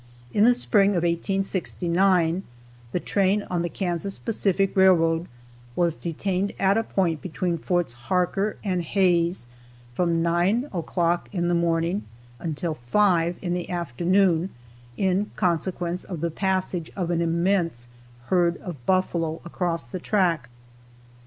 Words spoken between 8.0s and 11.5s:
Harker and Hays from nine o'clock in